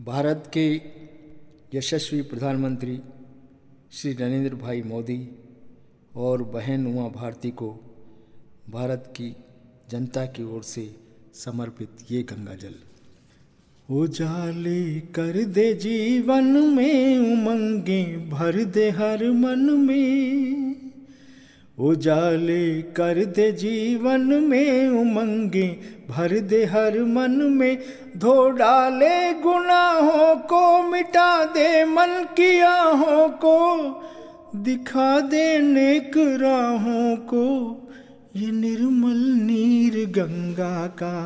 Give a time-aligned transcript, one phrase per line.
[0.00, 0.80] भारत के
[1.74, 3.00] यशस्वी प्रधानमंत्री
[3.92, 5.28] श्री नरेंद्र भाई मोदी
[6.16, 7.96] और बहन उमा भारती को
[8.70, 9.36] भारत की
[9.90, 10.96] जनता की ओर से
[11.34, 12.74] समर्पित ये गंगा जल।
[13.94, 20.65] उजाले कर दे जीवन में, उमंगे भर दे हर मन में।
[21.78, 27.78] उजाले कर दे जीवन में उमंगे, भर दे हर मन में,
[28.16, 33.80] धो डाले गुनाहों को, मिटा दे मन की आहों को,
[34.56, 37.46] दिखा दे नेक राहों को,
[38.36, 41.16] ये निर्मल नीर गंगा का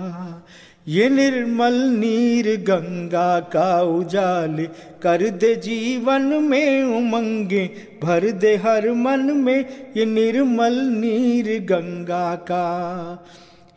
[0.87, 4.65] ये निर्मल नीर गंगा का उजाले
[5.03, 7.65] कर दे जीवन में उमंगे,
[8.03, 13.27] भर दे हर मन में ये निर्मल नीर गंगा का।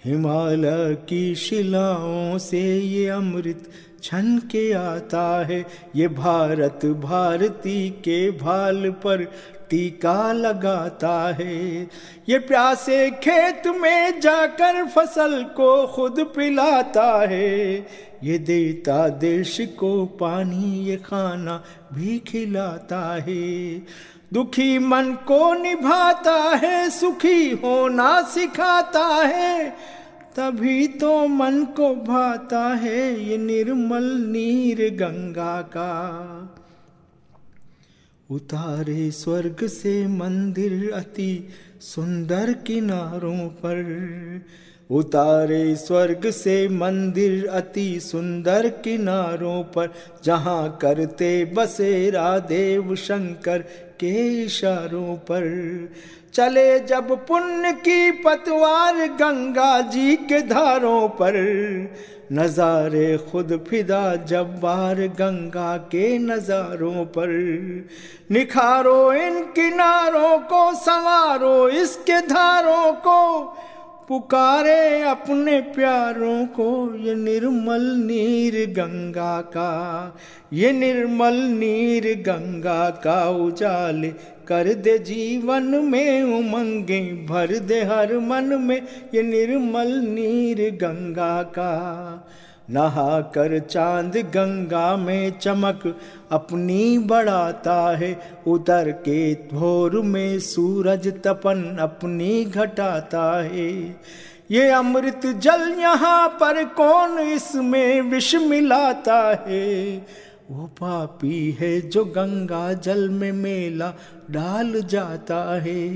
[0.06, 3.70] हिमालय की शिलाओं से ये अमृत
[4.04, 9.24] छन के आता है, ये भारत भारती के भाल पर
[9.74, 11.84] टीका लगाता है।
[12.30, 17.76] ये प्यासे खेत में जाकर फ़सल को खुद पिलाता है।
[18.24, 21.64] ये देता देश को पानी, ये खाना
[21.94, 23.74] भी खिलाता है।
[24.34, 29.70] दुखी मन को निभाता है, सुखी होना सिखाता है।
[30.36, 35.90] तभी तो मन को भाता है ये निर्मल नीर गंगा का।
[38.34, 41.48] उतारे स्वर्ग से मंदिर अति
[41.82, 43.82] सुंदर किनारों पर।
[44.94, 49.90] उतारे स्वर्ग से मंदिर अति सुंदर किनारों पर,
[50.24, 53.60] जहाँ करते बसेरा देव शंकर
[54.00, 55.44] के इशारों पर।
[56.34, 61.34] चले जब पुण्य की पतवार गंगा जी के धारों पर,
[62.32, 67.30] नज़ारे खुद फिदा जब बार गंगा के नज़ारों पर।
[68.32, 73.56] निखारो इन किनारों को, संवारो इसके धारों को
[74.08, 80.16] पुकारे अपने प्यारों को, ये निर्मल नीर गंगा का,
[80.54, 84.10] ये निर्मल नीर गंगा का उजाले
[84.48, 87.00] कर दे जीवन में उमंगे,
[87.30, 88.82] भर दे हर मन में,
[89.16, 91.74] ये निर्मल नीर गंगा का।
[92.70, 96.00] नहा कर चाँद गंगा में चमक,
[96.32, 104.02] अपनी बढ़ाता है उतर के भोर में सूरज तपन, अपनी घटाता है।
[104.52, 109.98] ये अमृत जल यहाँ पर कौन इसमें विष मिलाता है?
[110.52, 113.94] वो पापी है जो गंगा जल में मेला
[114.32, 115.88] डाल जाता है।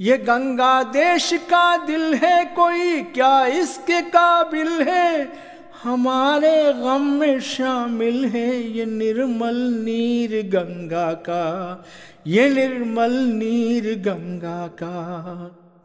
[0.00, 5.47] ये गंगा देश का दिल है, कोई क्या इसके काबिल है?
[5.82, 11.84] हमारे गम में शामिल है ये निर्मल नीर गंगा का,
[12.26, 14.96] ये निर्मल नीर गंगा का।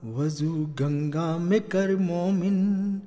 [0.06, 3.02] वज़ू गंगा में कर मोमिन,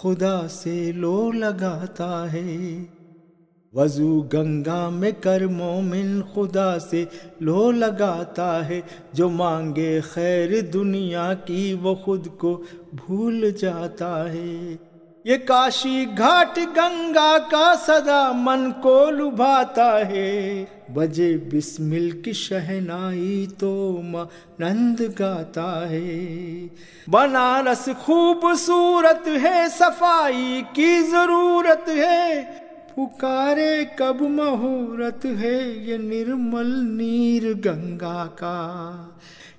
[0.00, 2.86] खुदा से लो लगाता है।
[3.74, 7.06] वज़ू गंगा में कर मोमिन, खुदा से
[7.42, 8.82] लो लगाता है।
[9.14, 12.54] जो मांगे खैर दुनिया की, वो खुद को
[12.94, 14.93] भूल जाता है।
[15.26, 24.02] ये काशी घाट गंगा का सदा मन को लुभाता है। बजे बिस्मिल की शहनाई तो
[24.60, 26.10] नंद गाता है।
[27.08, 32.42] बनारस खूबसूरत है, सफ़ाई की ज़रूरत है।
[32.96, 38.58] पुकारे कब मुहूर्त है, ये निर्मल नीर गंगा का।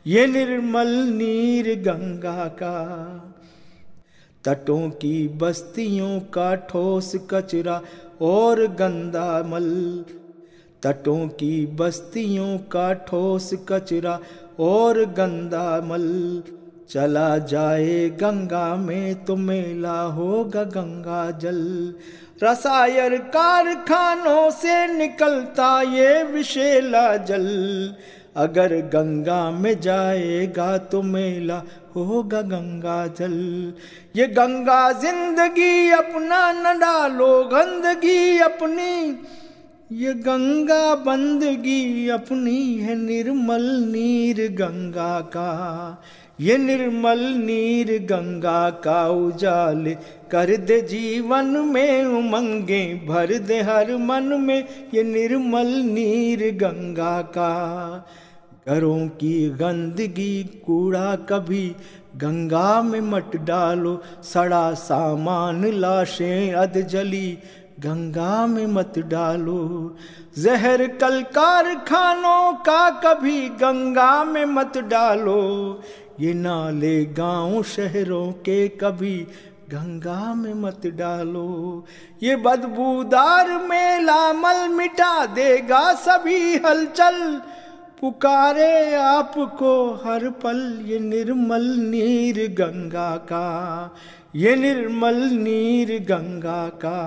[0.07, 2.75] ये निर्मल नीर गंगा का।
[4.45, 7.81] तटों की बस्तियों का ठोस कचरा
[8.21, 10.05] और गंदा मल।
[10.83, 14.19] तटों की बस्तियों का ठोस कचरा
[14.59, 16.43] और गंदा मल।
[16.89, 21.61] चला जाए गंगा में तो मेला होगा गंगा जल।
[22.43, 27.47] रसायन कारखानों से निकलता ये विशेला जल।
[28.37, 31.61] अगर गंगा में जाएगा तो मेला
[31.95, 33.37] होगा गंगा जल।
[34.15, 38.93] ये गंगा ज़िंदगी अपना न डालो, गंदगी अपनी।
[39.91, 45.51] ये गंगा बंदगी अपनी है निर्मल नीर गंगा का।
[46.39, 49.95] ये निर्मल नीर गंगा का उजाल।
[50.31, 57.51] कर दे जीवन में उमंगे, भर दे हर मन में ये निर्मल नीर गंगा का।
[58.67, 61.75] घरों की गंदगी कूड़ा कभी,
[62.15, 67.37] गंगा में मत डालो, सड़ा सामान लाशें अध जली।
[67.79, 69.95] गंगा में मत डालो।
[70.39, 75.81] जहर कल कारखानों का कभी गंगा में मत डालो।
[76.19, 79.17] ये नाले गाँव शहरों के कभी
[79.69, 81.85] गंगा में मत डालो।
[82.23, 87.41] ये बदबूदार मेला मल मिटा देगा सभी हलचल।
[88.01, 89.71] पुकारे आपको
[90.03, 93.95] हर पल ये निर्मल नीर गंगा का,
[94.35, 97.01] ये निर्मल नीर गंगा का।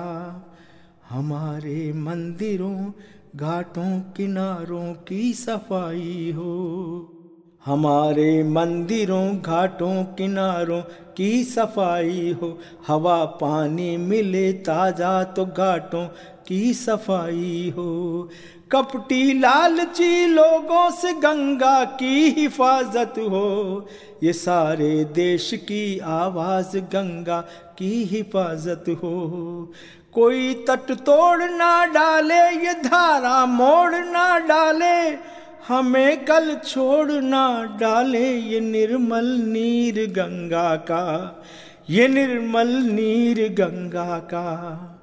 [1.10, 2.90] हमारे मंदिरों,
[3.36, 7.17] घाटों, किनारों की सफ़ाई हो।
[7.66, 10.80] हमारे मंदिरों, घाटों, किनारों
[11.16, 16.06] की सफ़ाई हो। हवा, पानी मिले ताज़ा तो घाटों
[16.48, 18.28] की सफ़ाई हो।
[18.72, 23.86] कपटी लालची लोगों से गंगा की हिफाजत हो।
[24.22, 27.40] ये सारे देश की आवाज़ गंगा
[27.78, 29.72] की हिफाजत हो।
[30.12, 38.26] कोई तट तोड़ ना डाले, ये धारा मोड़ ना डाले। हमें कल छोड़ ना डाले
[38.32, 41.42] ये निर्मल नीर गंगा का,
[41.90, 44.94] ये निर्मल नीर गंगा का।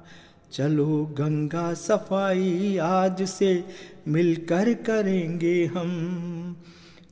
[0.52, 3.64] चलो गंगा सफ़ाई आज से
[4.08, 6.62] मिलकर करेंगे हम।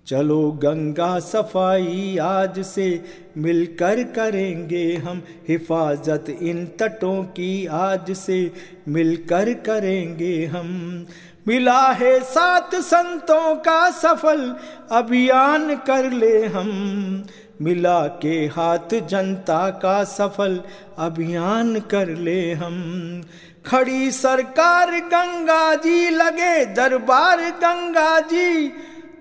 [0.07, 2.89] चलो गंगा सफ़ाई आज से
[3.37, 8.51] मिलकर करेंगे हम। हिफाजत इन तटों की आज से
[8.89, 11.07] मिलकर करेंगे हम।
[11.49, 14.57] मिला है सात संतों का सफल
[14.93, 17.27] अभियान कर ले हम।
[17.63, 20.61] मिला के हाथ जनता का सफल
[20.99, 23.23] अभियान कर ले हम।
[23.67, 28.73] खड़ी सरकार गंगा जी, लगे दरबार गंगा जी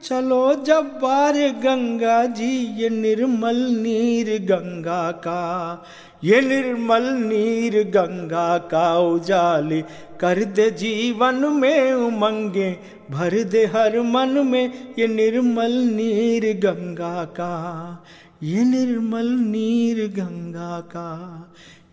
[0.03, 1.33] चलो जब बार
[1.63, 5.85] गंगा जी, ये निर्मल नीर गंगा का,
[6.23, 9.81] ये निर्मल नीर गंगा का उजाले
[10.19, 12.69] कर दे जीवन में उमंगे,
[13.11, 17.53] भर दे हर मन में ये निर्मल नीर गंगा का,
[18.43, 21.09] ये निर्मल नीर गंगा का,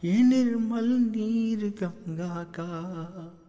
[0.05, 3.40] ये निर्मल नीर गंगा का।